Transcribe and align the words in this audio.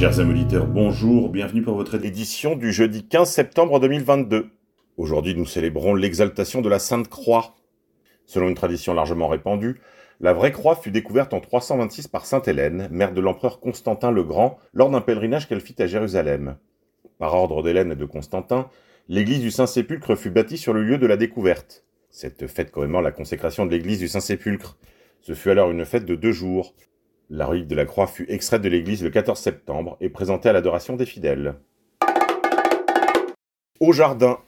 Chers 0.00 0.18
amis 0.18 0.46
bonjour, 0.66 1.28
bienvenue 1.28 1.60
pour 1.60 1.74
votre 1.74 2.02
édition 2.02 2.56
du 2.56 2.72
jeudi 2.72 3.06
15 3.06 3.30
septembre 3.30 3.80
2022. 3.80 4.48
Aujourd'hui, 4.96 5.34
nous 5.34 5.44
célébrons 5.44 5.94
l'exaltation 5.94 6.62
de 6.62 6.70
la 6.70 6.78
Sainte 6.78 7.10
Croix. 7.10 7.54
Selon 8.24 8.48
une 8.48 8.54
tradition 8.54 8.94
largement 8.94 9.28
répandue, 9.28 9.78
la 10.18 10.32
vraie 10.32 10.52
croix 10.52 10.74
fut 10.74 10.90
découverte 10.90 11.34
en 11.34 11.40
326 11.40 12.08
par 12.08 12.24
Sainte 12.24 12.48
Hélène, 12.48 12.88
mère 12.90 13.12
de 13.12 13.20
l'empereur 13.20 13.60
Constantin 13.60 14.10
le 14.10 14.24
Grand, 14.24 14.56
lors 14.72 14.88
d'un 14.88 15.02
pèlerinage 15.02 15.46
qu'elle 15.46 15.60
fit 15.60 15.82
à 15.82 15.86
Jérusalem. 15.86 16.56
Par 17.18 17.34
ordre 17.34 17.62
d'Hélène 17.62 17.92
et 17.92 17.96
de 17.96 18.06
Constantin, 18.06 18.70
l'église 19.10 19.42
du 19.42 19.50
Saint-Sépulcre 19.50 20.16
fut 20.16 20.30
bâtie 20.30 20.56
sur 20.56 20.72
le 20.72 20.82
lieu 20.82 20.96
de 20.96 21.06
la 21.06 21.18
découverte. 21.18 21.84
Cette 22.08 22.46
fête 22.46 22.70
commémore 22.70 23.02
la 23.02 23.12
consécration 23.12 23.66
de 23.66 23.70
l'église 23.72 23.98
du 23.98 24.08
Saint-Sépulcre. 24.08 24.78
Ce 25.20 25.34
fut 25.34 25.50
alors 25.50 25.70
une 25.70 25.84
fête 25.84 26.06
de 26.06 26.14
deux 26.14 26.32
jours. 26.32 26.74
La 27.32 27.46
relique 27.46 27.68
de 27.68 27.76
la 27.76 27.84
croix 27.84 28.08
fut 28.08 28.26
extraite 28.28 28.60
de 28.60 28.68
l'église 28.68 29.04
le 29.04 29.10
14 29.10 29.38
septembre 29.38 29.96
et 30.00 30.08
présentée 30.08 30.48
à 30.48 30.52
l'adoration 30.52 30.96
des 30.96 31.06
fidèles. 31.06 31.54
Au 33.78 33.92
jardin, 33.92 34.40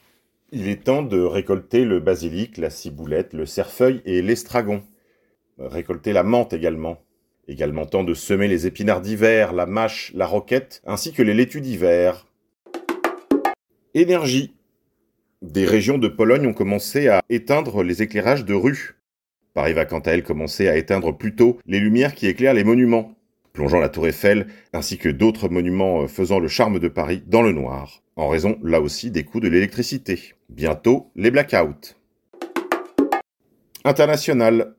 il 0.51 0.67
est 0.67 0.83
temps 0.83 1.01
de 1.01 1.21
récolter 1.21 1.85
le 1.85 2.01
basilic, 2.01 2.57
la 2.57 2.69
ciboulette, 2.69 3.31
le 3.33 3.45
cerfeuil 3.45 4.01
et 4.03 4.21
l'estragon. 4.21 4.83
Récolter 5.57 6.11
la 6.11 6.23
menthe 6.23 6.51
également. 6.51 7.01
Également 7.47 7.85
temps 7.85 8.03
de 8.03 8.13
semer 8.13 8.49
les 8.49 8.67
épinards 8.67 9.01
d'hiver, 9.01 9.53
la 9.53 9.65
mâche, 9.65 10.11
la 10.13 10.25
roquette, 10.25 10.81
ainsi 10.85 11.13
que 11.13 11.23
les 11.23 11.33
laitues 11.33 11.61
d'hiver. 11.61 12.27
Énergie. 13.93 14.53
Des 15.41 15.65
régions 15.65 15.97
de 15.97 16.09
Pologne 16.09 16.47
ont 16.47 16.53
commencé 16.53 17.07
à 17.07 17.21
éteindre 17.29 17.81
les 17.81 18.01
éclairages 18.01 18.43
de 18.43 18.53
rue. 18.53 18.97
Paris 19.53 19.73
va 19.73 19.85
quant 19.85 19.99
à 19.99 20.11
elle 20.11 20.23
commencer 20.23 20.67
à 20.67 20.77
éteindre 20.77 21.15
plus 21.15 21.35
tôt 21.35 21.59
les 21.67 21.79
lumières 21.79 22.15
qui 22.15 22.27
éclairent 22.27 22.55
les 22.55 22.63
monuments, 22.63 23.15
plongeant 23.53 23.79
la 23.79 23.89
tour 23.89 24.07
Eiffel 24.07 24.47
ainsi 24.73 24.97
que 24.97 25.09
d'autres 25.09 25.47
monuments 25.47 26.01
euh, 26.01 26.07
faisant 26.07 26.39
le 26.39 26.47
charme 26.47 26.79
de 26.79 26.87
Paris 26.87 27.23
dans 27.27 27.43
le 27.43 27.51
noir, 27.51 28.01
en 28.15 28.27
raison 28.27 28.57
là 28.63 28.81
aussi 28.81 29.11
des 29.11 29.23
coûts 29.23 29.39
de 29.39 29.47
l'électricité. 29.47 30.33
Bientôt 30.49 31.11
les 31.15 31.29
blackouts. 31.29 31.95
International. 33.85 34.75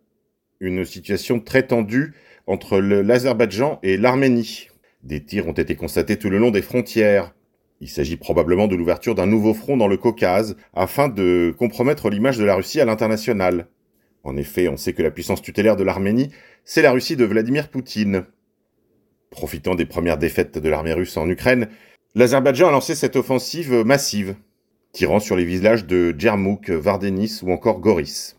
Une 0.61 0.85
situation 0.85 1.41
très 1.41 1.67
tendue 1.67 2.15
entre 2.47 2.79
l'Azerbaïdjan 2.79 3.79
et 3.83 3.97
l'Arménie. 3.97 4.69
Des 5.03 5.23
tirs 5.23 5.47
ont 5.47 5.53
été 5.53 5.77
constatés 5.77 6.19
tout 6.19 6.31
le 6.31 6.39
long 6.39 6.51
des 6.51 6.63
frontières. 6.63 7.35
Il 7.81 7.89
s'agit 7.89 8.17
probablement 8.17 8.67
de 8.67 8.77
l'ouverture 8.77 9.15
d'un 9.15 9.27
nouveau 9.27 9.53
front 9.53 9.77
dans 9.77 9.89
le 9.89 9.99
Caucase 9.99 10.57
afin 10.73 11.09
de 11.09 11.55
compromettre 11.59 12.09
l'image 12.09 12.39
de 12.39 12.45
la 12.45 12.55
Russie 12.55 12.81
à 12.81 12.87
l'international. 12.87 13.67
En 14.25 14.39
effet, 14.39 14.69
on 14.69 14.79
sait 14.79 14.95
que 14.95 15.03
la 15.03 15.11
puissance 15.11 15.43
tutélaire 15.43 15.77
de 15.77 15.85
l'Arménie, 15.85 16.31
c'est 16.65 16.81
la 16.81 16.93
Russie 16.93 17.15
de 17.17 17.27
Vladimir 17.27 17.69
Poutine. 17.69 18.25
Profitant 19.31 19.75
des 19.75 19.85
premières 19.85 20.17
défaites 20.17 20.59
de 20.59 20.69
l'armée 20.69 20.95
russe 20.95 21.19
en 21.19 21.29
Ukraine, 21.29 21.69
l'Azerbaïdjan 22.15 22.69
a 22.69 22.73
lancé 22.73 22.95
cette 22.95 23.17
offensive 23.17 23.83
massive, 23.85 24.35
tirant 24.93 25.21
sur 25.21 25.37
les 25.37 25.45
villages 25.45 25.85
de 25.85 26.15
Djermouk, 26.17 26.71
Vardenis 26.71 27.41
ou 27.43 27.53
encore 27.53 27.81
Goris. 27.81 28.39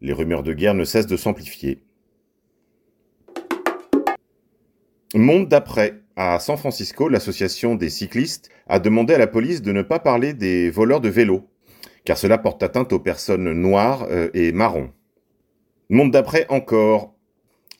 Les 0.00 0.12
rumeurs 0.12 0.44
de 0.44 0.52
guerre 0.52 0.74
ne 0.74 0.84
cessent 0.84 1.06
de 1.06 1.16
s'amplifier. 1.16 1.82
Monde 5.14 5.48
d'après. 5.48 6.00
À 6.16 6.38
San 6.38 6.56
Francisco, 6.56 7.08
l'association 7.08 7.74
des 7.74 7.90
cyclistes 7.90 8.48
a 8.68 8.78
demandé 8.78 9.14
à 9.14 9.18
la 9.18 9.26
police 9.26 9.62
de 9.62 9.72
ne 9.72 9.82
pas 9.82 9.98
parler 9.98 10.32
des 10.32 10.70
voleurs 10.70 11.00
de 11.00 11.08
vélos 11.08 11.48
car 12.04 12.18
cela 12.18 12.38
porte 12.38 12.62
atteinte 12.62 12.92
aux 12.92 12.98
personnes 12.98 13.52
noires 13.52 14.06
euh, 14.10 14.30
et 14.34 14.52
marron. 14.52 14.90
Monde 15.90 16.12
d'après 16.12 16.46
encore, 16.48 17.14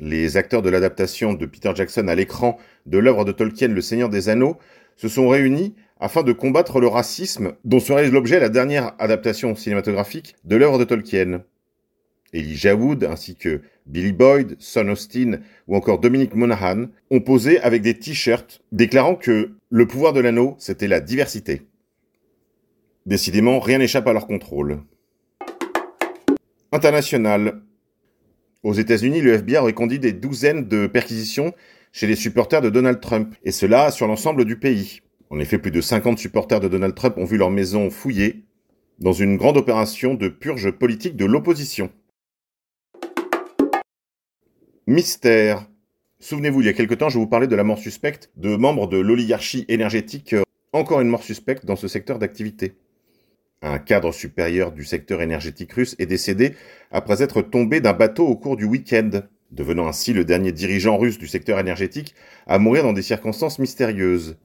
les 0.00 0.36
acteurs 0.36 0.62
de 0.62 0.70
l'adaptation 0.70 1.34
de 1.34 1.46
Peter 1.46 1.70
Jackson 1.74 2.08
à 2.08 2.14
l'écran 2.14 2.58
de 2.86 2.98
l'œuvre 2.98 3.24
de 3.24 3.32
Tolkien 3.32 3.68
Le 3.68 3.80
Seigneur 3.80 4.08
des 4.08 4.28
Anneaux 4.28 4.58
se 4.96 5.08
sont 5.08 5.28
réunis 5.28 5.74
afin 6.00 6.22
de 6.22 6.32
combattre 6.32 6.80
le 6.80 6.88
racisme 6.88 7.54
dont 7.64 7.80
serait 7.80 8.10
l'objet 8.10 8.40
la 8.40 8.48
dernière 8.48 8.94
adaptation 8.98 9.54
cinématographique 9.54 10.36
de 10.44 10.56
l'œuvre 10.56 10.78
de 10.78 10.84
Tolkien. 10.84 11.44
Elijah 12.32 12.74
Wood 12.74 13.04
ainsi 13.04 13.36
que 13.36 13.62
Billy 13.86 14.12
Boyd, 14.12 14.56
Son 14.58 14.88
Austin 14.88 15.38
ou 15.68 15.76
encore 15.76 16.00
Dominic 16.00 16.34
Monaghan 16.34 16.86
ont 17.10 17.20
posé 17.20 17.60
avec 17.60 17.82
des 17.82 17.98
t-shirts 17.98 18.62
déclarant 18.72 19.14
que 19.14 19.52
le 19.70 19.86
pouvoir 19.86 20.12
de 20.12 20.20
l'anneau, 20.20 20.56
c'était 20.58 20.88
la 20.88 21.00
diversité. 21.00 21.62
Décidément, 23.06 23.60
rien 23.60 23.78
n'échappe 23.78 24.06
à 24.06 24.12
leur 24.12 24.26
contrôle. 24.26 24.82
International. 26.72 27.62
Aux 28.62 28.72
États-Unis, 28.72 29.20
le 29.20 29.34
FBI 29.34 29.59
aurait 29.59 29.75
conduit 29.75 29.98
des 29.98 30.12
douzaines 30.12 30.66
de 30.69 30.87
perquisitions 30.87 31.53
chez 31.92 32.06
les 32.06 32.16
supporters 32.16 32.62
de 32.62 32.70
Donald 32.70 33.00
Trump, 33.00 33.34
et 33.44 33.53
cela 33.53 33.91
sur 33.91 34.06
l'ensemble 34.06 34.47
du 34.47 34.59
pays. 34.59 35.03
En 35.28 35.38
effet, 35.38 35.59
plus 35.59 35.70
de 35.70 35.82
50 35.82 36.19
supporters 36.19 36.60
de 36.60 36.69
Donald 36.69 36.94
Trump 36.94 37.19
ont 37.19 37.25
vu 37.25 37.37
leur 37.37 37.50
maison 37.50 37.91
fouillée 37.91 38.44
dans 38.98 39.12
une 39.12 39.36
grande 39.36 39.59
opération 39.59 40.15
de 40.15 40.28
purge 40.28 40.71
politique 40.71 41.16
de 41.16 41.26
l'opposition. 41.26 41.91
Mystère. 44.86 45.69
Souvenez-vous, 46.21 46.62
il 46.62 46.66
y 46.66 46.71
a 46.71 46.72
quelque 46.72 46.94
temps, 46.94 47.10
je 47.10 47.19
vous 47.19 47.26
parlais 47.26 47.47
de 47.47 47.56
la 47.56 47.65
mort 47.65 47.78
suspecte 47.78 48.31
de 48.36 48.56
membres 48.56 48.88
de 48.88 48.98
l'oligarchie 48.98 49.66
énergétique. 49.69 50.34
Encore 50.72 51.00
une 51.00 51.09
mort 51.09 51.22
suspecte 51.22 51.66
dans 51.66 51.76
ce 51.76 51.86
secteur 51.86 52.19
d'activité. 52.19 52.75
Un 53.66 53.78
cadre 53.78 54.12
supérieur 54.12 54.72
du 54.72 54.84
secteur 54.84 55.22
énergétique 55.22 55.72
russe 55.72 55.97
est 55.98 56.04
décédé 56.04 56.54
après 56.91 57.22
être 57.22 57.41
tombé 57.41 57.80
d'un 57.80 57.94
bateau 57.94 58.26
au 58.26 58.36
cours 58.36 58.58
du 58.58 58.66
week-end, 58.66 59.22
devenant 59.52 59.88
ainsi 59.88 60.12
le 60.12 60.26
dernier 60.26 60.52
dirigeant 60.52 60.98
russe 60.98 61.16
du 61.16 61.26
secteur 61.26 61.58
énergétique 61.58 62.14
à 62.47 62.58
mourir 62.58 62.82
dans 62.82 62.92
des 62.92 63.00
circonstances 63.00 63.58
mystérieuses. 63.58 64.36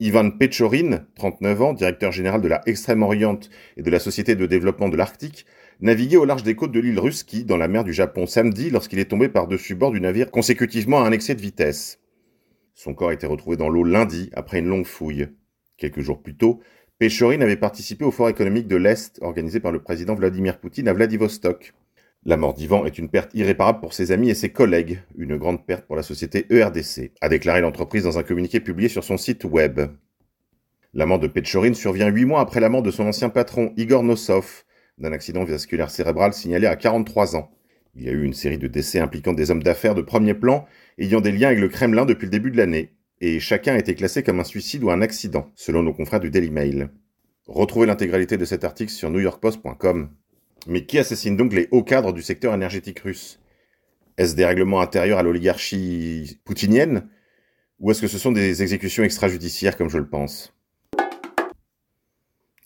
Ivan 0.00 0.32
Pechorin, 0.32 1.06
39 1.14 1.62
ans, 1.62 1.72
directeur 1.74 2.10
général 2.10 2.40
de 2.40 2.48
la 2.48 2.60
Extrême-Orient 2.66 3.38
et 3.76 3.82
de 3.82 3.90
la 3.90 4.00
Société 4.00 4.34
de 4.34 4.46
développement 4.46 4.88
de 4.88 4.96
l'Arctique, 4.96 5.46
naviguait 5.80 6.16
au 6.16 6.24
large 6.24 6.42
des 6.42 6.56
côtes 6.56 6.72
de 6.72 6.80
l'île 6.80 6.98
Ruski, 6.98 7.44
dans 7.44 7.56
la 7.56 7.68
mer 7.68 7.84
du 7.84 7.92
Japon, 7.92 8.26
samedi 8.26 8.70
lorsqu'il 8.70 8.98
est 8.98 9.04
tombé 9.04 9.28
par-dessus 9.28 9.76
bord 9.76 9.92
du 9.92 10.00
navire 10.00 10.32
consécutivement 10.32 11.04
à 11.04 11.06
un 11.06 11.12
excès 11.12 11.36
de 11.36 11.40
vitesse. 11.40 12.00
Son 12.74 12.94
corps 12.94 13.10
a 13.10 13.14
été 13.14 13.28
retrouvé 13.28 13.56
dans 13.56 13.68
l'eau 13.68 13.84
lundi 13.84 14.28
après 14.32 14.58
une 14.58 14.66
longue 14.66 14.86
fouille. 14.86 15.28
Quelques 15.76 16.00
jours 16.00 16.20
plus 16.20 16.36
tôt, 16.36 16.60
Péchorine 16.98 17.42
avait 17.42 17.56
participé 17.56 18.06
au 18.06 18.10
Forum 18.10 18.30
économique 18.30 18.68
de 18.68 18.76
l'Est 18.76 19.18
organisé 19.20 19.60
par 19.60 19.70
le 19.70 19.82
président 19.82 20.14
Vladimir 20.14 20.58
Poutine 20.58 20.88
à 20.88 20.94
Vladivostok. 20.94 21.74
La 22.24 22.38
mort 22.38 22.54
d'Ivan 22.54 22.86
est 22.86 22.96
une 22.96 23.10
perte 23.10 23.34
irréparable 23.34 23.80
pour 23.80 23.92
ses 23.92 24.12
amis 24.12 24.30
et 24.30 24.34
ses 24.34 24.48
collègues, 24.48 25.02
une 25.18 25.36
grande 25.36 25.66
perte 25.66 25.84
pour 25.86 25.94
la 25.94 26.02
société 26.02 26.46
ERDC, 26.48 27.12
a 27.20 27.28
déclaré 27.28 27.60
l'entreprise 27.60 28.04
dans 28.04 28.18
un 28.18 28.22
communiqué 28.22 28.60
publié 28.60 28.88
sur 28.88 29.04
son 29.04 29.18
site 29.18 29.44
web. 29.44 29.78
La 30.94 31.04
mort 31.04 31.18
de 31.18 31.26
Péchorine 31.26 31.74
survient 31.74 32.08
huit 32.08 32.24
mois 32.24 32.40
après 32.40 32.60
la 32.60 32.70
mort 32.70 32.82
de 32.82 32.90
son 32.90 33.06
ancien 33.06 33.28
patron 33.28 33.74
Igor 33.76 34.02
Nosov, 34.02 34.64
d'un 34.96 35.12
accident 35.12 35.44
vasculaire 35.44 35.90
cérébral 35.90 36.32
signalé 36.32 36.66
à 36.66 36.76
43 36.76 37.36
ans. 37.36 37.50
Il 37.94 38.04
y 38.04 38.08
a 38.08 38.12
eu 38.12 38.22
une 38.22 38.32
série 38.32 38.58
de 38.58 38.68
décès 38.68 39.00
impliquant 39.00 39.34
des 39.34 39.50
hommes 39.50 39.62
d'affaires 39.62 39.94
de 39.94 40.00
premier 40.00 40.32
plan 40.32 40.64
ayant 40.96 41.20
des 41.20 41.32
liens 41.32 41.48
avec 41.48 41.60
le 41.60 41.68
Kremlin 41.68 42.06
depuis 42.06 42.24
le 42.24 42.30
début 42.30 42.50
de 42.50 42.56
l'année, 42.56 42.95
et 43.20 43.40
chacun 43.40 43.74
a 43.74 43.78
été 43.78 43.94
classé 43.94 44.22
comme 44.22 44.40
un 44.40 44.44
suicide 44.44 44.84
ou 44.84 44.90
un 44.90 45.02
accident, 45.02 45.50
selon 45.54 45.82
nos 45.82 45.94
confrères 45.94 46.20
du 46.20 46.30
Daily 46.30 46.50
Mail. 46.50 46.90
Retrouvez 47.46 47.86
l'intégralité 47.86 48.36
de 48.36 48.44
cet 48.44 48.64
article 48.64 48.92
sur 48.92 49.10
newyorkpost.com. 49.10 50.10
Mais 50.66 50.84
qui 50.84 50.98
assassine 50.98 51.36
donc 51.36 51.52
les 51.52 51.68
hauts 51.70 51.84
cadres 51.84 52.12
du 52.12 52.22
secteur 52.22 52.52
énergétique 52.52 53.00
russe? 53.00 53.40
Est-ce 54.18 54.34
des 54.34 54.44
règlements 54.44 54.80
intérieurs 54.80 55.18
à 55.18 55.22
l'oligarchie 55.22 56.40
poutinienne? 56.44 57.08
Ou 57.78 57.90
est-ce 57.90 58.00
que 58.00 58.08
ce 58.08 58.18
sont 58.18 58.32
des 58.32 58.62
exécutions 58.62 59.04
extrajudiciaires 59.04 59.76
comme 59.76 59.90
je 59.90 59.98
le 59.98 60.08
pense? 60.08 60.54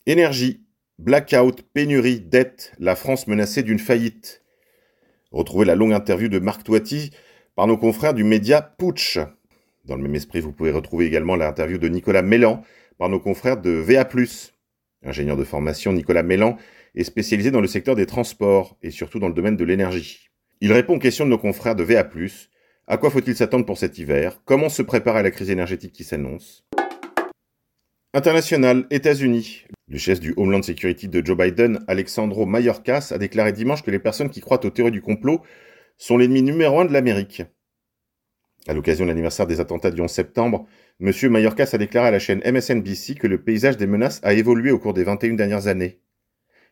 Énergie. 0.06 0.64
Blackout, 0.98 1.62
pénurie, 1.72 2.20
dette, 2.20 2.72
la 2.78 2.94
France 2.94 3.26
menacée 3.26 3.62
d'une 3.62 3.78
faillite. 3.78 4.42
Retrouvez 5.30 5.64
la 5.64 5.75
longue 5.75 5.94
interview 5.94 6.28
de 6.28 6.38
Marc 6.38 6.62
Toiti 6.62 7.10
par 7.54 7.66
nos 7.66 7.78
confrères 7.78 8.12
du 8.12 8.22
média 8.22 8.60
Putsch. 8.60 9.19
Dans 9.90 9.96
le 9.96 10.04
même 10.04 10.14
esprit, 10.14 10.38
vous 10.38 10.52
pouvez 10.52 10.70
retrouver 10.70 11.06
également 11.06 11.34
l'interview 11.34 11.76
de 11.76 11.88
Nicolas 11.88 12.22
Mélan 12.22 12.62
par 12.96 13.08
nos 13.08 13.19
confrères 13.19 13.60
de 13.60 13.70
VA+. 13.70 14.08
Ingénieur 15.04 15.37
de 15.37 15.42
formation, 15.42 15.92
Nicolas 15.92 16.22
Mélan 16.22 16.58
est 16.94 17.02
spécialisé 17.02 17.50
dans 17.50 17.60
le 17.60 17.66
secteur 17.66 17.96
des 17.96 18.06
transports 18.06 18.78
et 18.82 18.92
surtout 18.92 19.19
dans 19.19 19.26
le 19.26 19.34
domaine 19.34 19.56
de 19.56 19.64
l'énergie. 19.64 20.28
Il 20.60 20.72
répond 20.72 20.94
aux 20.94 21.00
questions 21.00 21.25
de 21.25 21.31
nos 21.31 21.38
confrères 21.38 21.75
de 21.75 21.82
VA+. 21.82 22.08
À 22.87 22.98
quoi 22.98 23.10
faut-il 23.10 23.34
s'attendre 23.34 23.66
pour 23.66 23.78
cet 23.78 23.98
hiver? 23.98 24.40
Comment 24.44 24.69
se 24.69 24.82
préparer 24.82 25.19
à 25.19 25.22
la 25.22 25.32
crise 25.32 25.50
énergétique 25.50 25.92
qui 25.92 26.04
s'annonce? 26.04 26.64
International, 28.14 28.87
États-Unis. 28.92 29.64
Le 29.88 29.98
chef 29.98 30.20
du 30.20 30.34
Homeland 30.37 30.62
Security 30.62 31.08
de 31.08 31.26
Joe 31.26 31.37
Biden, 31.37 31.81
Alexandro 31.88 32.46
Mayorkas, 32.46 33.08
a 33.10 33.19
déclaré 33.19 33.52
dimanche 33.52 33.82
que 33.82 33.90
les 33.90 33.98
personnes 33.98 34.31
qui 34.31 34.40
croient 34.40 34.64
aux 34.64 34.70
théories 34.70 34.92
du 34.92 35.02
complot 35.02 35.40
sont 35.98 36.16
l'ennemi 36.16 36.42
numéro 36.42 36.78
un 36.78 36.84
de 36.84 36.92
l'Amérique. 36.92 37.42
À 38.68 38.74
l'occasion 38.74 39.04
de 39.04 39.10
l'anniversaire 39.10 39.46
des 39.46 39.60
attentats 39.60 39.90
du 39.90 40.00
11 40.00 40.10
septembre, 40.10 40.66
M. 41.00 41.12
Mayorkas 41.30 41.70
a 41.72 41.78
déclaré 41.78 42.08
à 42.08 42.10
la 42.10 42.18
chaîne 42.18 42.42
MSNBC 42.44 43.14
que 43.14 43.26
le 43.26 43.42
paysage 43.42 43.76
des 43.76 43.86
menaces 43.86 44.20
a 44.22 44.34
évolué 44.34 44.70
au 44.70 44.78
cours 44.78 44.92
des 44.92 45.04
21 45.04 45.34
dernières 45.34 45.66
années. 45.66 46.00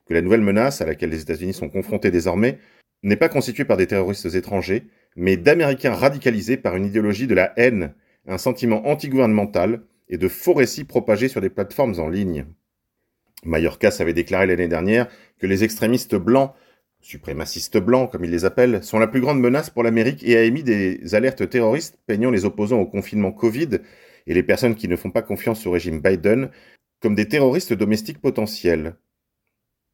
Que 0.06 0.14
la 0.14 0.20
nouvelle 0.20 0.43
menace 0.43 0.81
à 0.81 0.87
laquelle 0.87 1.11
les 1.11 1.23
États-Unis 1.23 1.55
sont 1.55 1.69
confrontés 1.69 2.11
désormais 2.11 2.58
n'est 3.02 3.17
pas 3.17 3.29
constituée 3.29 3.64
par 3.64 3.76
des 3.76 3.87
terroristes 3.87 4.35
étrangers, 4.35 4.88
mais 5.17 5.37
d'Américains 5.37 5.94
radicalisés 5.94 6.56
par 6.56 6.76
une 6.76 6.85
idéologie 6.85 7.26
de 7.26 7.35
la 7.35 7.52
haine, 7.56 7.94
un 8.26 8.38
sentiment 8.38 8.87
antigouvernemental 8.87 9.82
et 10.08 10.19
de 10.19 10.29
faux 10.29 10.55
récits 10.55 10.84
propagés 10.84 11.29
sur 11.29 11.41
des 11.41 11.50
plateformes 11.50 11.99
en 11.99 12.08
ligne. 12.08 12.46
Mallorca 13.44 13.91
avait 14.00 14.12
déclaré 14.12 14.46
l'année 14.46 14.69
dernière 14.69 15.08
que 15.38 15.46
les 15.46 15.64
extrémistes 15.64 16.17
blancs, 16.17 16.52
suprémacistes 17.08 17.78
blancs 17.78 18.12
comme 18.12 18.26
ils 18.26 18.31
les 18.31 18.44
appellent, 18.44 18.84
sont 18.84 18.99
la 18.99 19.06
plus 19.06 19.22
grande 19.22 19.40
menace 19.40 19.70
pour 19.70 19.82
l'Amérique 19.82 20.22
et 20.25 20.37
a 20.37 20.43
émis 20.43 20.62
des 20.62 21.14
alertes 21.14 21.49
terroristes 21.49 21.99
peignant 22.06 22.31
les 22.31 22.44
opposants 22.44 22.81
au 22.81 22.87
confinement 22.87 23.32
Covid 23.32 23.78
et 24.26 24.34
les 24.34 24.43
personnes 24.43 24.75
qui 24.75 24.88
ne 24.88 24.96
font 24.96 25.10
pas 25.10 25.22
confiance 25.22 25.66
au 25.66 25.70
régime 25.70 26.00
Biden 26.00 26.50
comme 27.00 27.14
des 27.14 27.26
terroristes 27.26 27.72
domestiques 27.72 28.20
potentiels. 28.20 28.96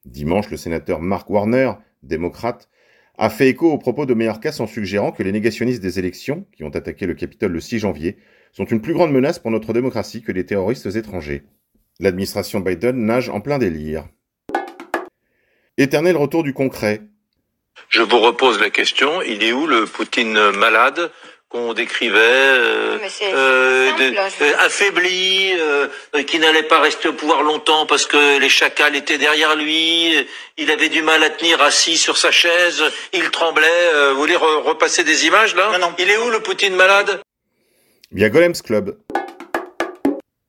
Dimanche, 0.05 0.51
le 0.51 0.57
sénateur 0.57 1.01
Mark 1.01 1.31
Warner, 1.31 1.75
démocrate, 2.03 2.69
a 3.17 3.31
fait 3.31 3.49
écho 3.49 3.71
aux 3.71 3.79
propos 3.79 4.07
de 4.07 4.15
Mayorkas 4.15 4.57
en 4.59 4.67
suggérant 4.67 5.13
que 5.13 5.23
les 5.23 5.31
négationnistes 5.31 5.83
des 5.83 6.01
élections, 6.01 6.47
qui 6.51 6.65
ont 6.65 6.71
attaqué 6.71 7.07
le 7.07 7.15
Capitole 7.15 7.53
le 7.53 7.61
6 7.61 7.79
janvier, 7.79 8.17
sont 8.51 8.65
une 8.65 8.81
plus 8.81 8.93
grande 8.93 9.13
menace 9.13 9.39
pour 9.39 9.53
notre 9.53 9.73
démocratie 9.73 10.23
que 10.23 10.33
les 10.33 10.47
terroristes 10.47 10.97
étrangers. 10.97 11.45
L'administration 12.01 12.59
Biden 12.59 13.07
nage 13.07 13.29
en 13.29 13.41
plein 13.41 13.59
délire. 13.59 14.09
Éternel 15.77 16.17
retour 16.17 16.45
du 16.45 16.53
concret. 16.55 17.01
Je 17.89 18.03
vous 18.03 18.21
repose 18.21 18.61
la 18.61 18.71
question, 18.71 19.23
il 19.23 19.43
est 19.43 19.53
où 19.53 19.67
le 19.67 19.87
Poutine 19.87 20.51
malade 20.53 21.11
qu'on 21.49 21.73
décrivait 21.73 22.19
euh, 22.19 22.99
euh, 23.23 23.91
euh, 24.01 24.53
affaibli, 24.61 25.53
qui 26.27 26.39
n'allait 26.41 26.65
pas 26.65 26.81
rester 26.81 27.09
au 27.09 27.13
pouvoir 27.13 27.43
longtemps 27.43 27.87
parce 27.87 28.07
que 28.07 28.39
les 28.39 28.49
chacals 28.49 28.97
étaient 28.97 29.19
derrière 29.19 29.55
lui, 29.55 30.15
il 30.57 30.71
avait 30.71 30.89
du 30.89 31.03
mal 31.03 31.23
à 31.23 31.31
tenir 31.31 31.63
assis 31.63 31.97
sur 31.97 32.17
sa 32.17 32.31
chaise, 32.31 32.83
il 33.13 33.31
tremblait. 33.31 34.11
vous 34.13 34.19
voulez 34.19 34.37
repasser 34.37 35.05
des 35.05 35.27
images 35.27 35.55
là? 35.55 35.71
Non, 35.73 35.79
non. 35.79 35.95
Il 35.99 36.11
est 36.11 36.19
où 36.19 36.31
le 36.31 36.41
Poutine 36.41 36.75
malade? 36.75 37.21
Via 38.11 38.31
Golems 38.31 38.61
Club. 38.65 38.97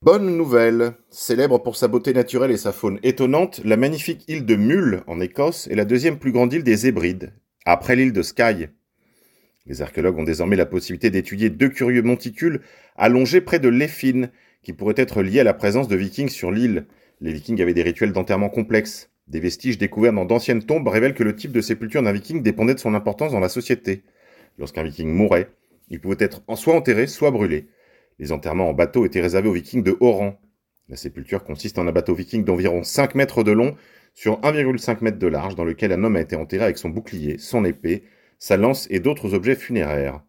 Bonne 0.06 0.38
nouvelle. 0.38 0.94
Célèbre 1.10 1.58
pour 1.58 1.76
sa 1.76 1.88
beauté 1.88 2.14
naturelle 2.14 2.52
et 2.52 2.58
sa 2.58 2.72
faune 2.72 3.00
étonnante, 3.02 3.62
la 3.66 3.76
magnifique 3.76 4.24
île 4.28 4.46
de 4.46 4.56
Mull, 4.56 5.02
en 5.08 5.20
Écosse, 5.20 5.66
est 5.66 5.74
la 5.74 5.84
deuxième 5.84 6.20
plus 6.20 6.32
grande 6.32 6.54
île 6.54 6.64
des 6.64 6.86
Hébrides, 6.86 7.34
après 7.66 7.96
l'île 7.96 8.14
de 8.14 8.22
Skye. 8.22 8.70
Les 9.66 9.82
archéologues 9.82 10.20
ont 10.20 10.24
désormais 10.24 10.58
la 10.58 10.68
possibilité 10.68 11.10
d'étudier 11.10 11.50
deux 11.50 11.70
curieux 11.70 12.04
monticules 12.04 12.62
allongés 12.96 13.42
près 13.42 13.58
de 13.58 13.68
l'Effine, 13.68 14.30
qui 14.62 14.74
pourraient 14.74 14.94
être 14.96 15.24
liés 15.24 15.40
à 15.40 15.44
la 15.44 15.56
présence 15.56 15.88
de 15.88 15.96
vikings 15.96 16.30
sur 16.30 16.52
l'île. 16.52 16.86
Les 17.20 17.34
vikings 17.34 17.60
avaient 17.60 17.74
des 17.74 17.82
rituels 17.82 18.14
d'enterrement 18.14 18.50
complexes. 18.50 19.10
Des 19.28 19.40
vestiges 19.40 19.80
découverts 19.80 20.14
dans 20.14 20.26
d'anciennes 20.26 20.62
tombes 20.62 20.88
révèlent 20.88 21.16
que 21.16 21.24
le 21.24 21.36
type 21.36 21.52
de 21.52 21.62
sépulture 21.62 22.04
d'un 22.04 22.14
viking 22.14 22.44
dépendait 22.44 22.76
de 22.76 22.80
son 22.80 22.94
importance 22.94 23.32
dans 23.32 23.40
la 23.40 23.50
société. 23.50 24.04
Lorsqu'un 24.60 24.84
viking 24.84 25.10
mourait, 25.10 25.50
il 25.90 26.00
pouvait 26.00 26.18
être 26.20 26.44
soit 26.54 26.76
enterré, 26.76 27.08
soit 27.08 27.32
brûlé. 27.32 27.70
Les 28.20 28.32
enterrements 28.32 28.70
en 28.70 28.74
bateau 28.74 29.06
étaient 29.06 29.22
réservés 29.22 29.50
aux 29.50 29.54
vikings 29.54 29.84
de 29.84 29.98
haut 30.00 30.12
rang. 30.12 30.40
La 30.88 30.96
sépulture 30.96 31.44
consiste 31.44 31.80
en 31.80 31.88
un 31.88 31.92
bateau 31.92 32.14
viking 32.14 32.46
d'environ 32.46 32.84
5 32.84 33.16
mètres 33.16 33.44
de 33.44 33.52
long 33.52 33.76
sur 34.14 34.40
1,5 34.42 35.04
mètre 35.04 35.20
de 35.20 35.28
large 35.28 35.56
dans 35.56 35.66
lequel 35.66 35.92
un 35.92 36.04
homme 36.04 36.16
a 36.16 36.22
été 36.22 36.36
enterré 36.36 36.64
avec 36.64 36.78
son 36.78 36.90
bouclier, 36.90 37.38
son 37.38 37.66
épée, 37.66 38.04
sa 38.40 38.56
lance 38.56 38.88
et 38.90 39.00
d'autres 39.00 39.34
objets 39.34 39.56
funéraires. 39.56 40.22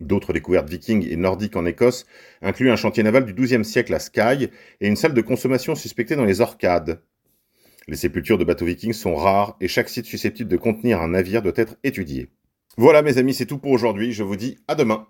D'autres 0.00 0.32
découvertes 0.32 0.68
vikings 0.68 1.06
et 1.10 1.16
nordiques 1.16 1.56
en 1.56 1.66
Écosse 1.66 2.06
incluent 2.42 2.70
un 2.70 2.76
chantier 2.76 3.02
naval 3.02 3.24
du 3.24 3.34
XIIe 3.34 3.64
siècle 3.64 3.94
à 3.94 3.98
Skye 3.98 4.50
et 4.80 4.88
une 4.88 4.96
salle 4.96 5.14
de 5.14 5.20
consommation 5.22 5.74
suspectée 5.74 6.16
dans 6.16 6.24
les 6.24 6.40
Orcades. 6.40 7.02
Les 7.88 7.96
sépultures 7.96 8.38
de 8.38 8.44
bateaux 8.44 8.66
vikings 8.66 8.92
sont 8.92 9.14
rares 9.14 9.56
et 9.60 9.68
chaque 9.68 9.88
site 9.88 10.06
susceptible 10.06 10.50
de 10.50 10.56
contenir 10.56 11.00
un 11.00 11.08
navire 11.08 11.42
doit 11.42 11.52
être 11.56 11.76
étudié. 11.84 12.28
Voilà 12.76 13.00
mes 13.02 13.16
amis, 13.16 13.32
c'est 13.32 13.46
tout 13.46 13.58
pour 13.58 13.70
aujourd'hui, 13.70 14.12
je 14.12 14.22
vous 14.22 14.36
dis 14.36 14.58
à 14.68 14.74
demain. 14.74 15.06